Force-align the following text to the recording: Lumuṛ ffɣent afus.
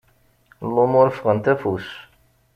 Lumuṛ 0.73 1.07
ffɣent 1.17 1.45
afus. 1.53 1.87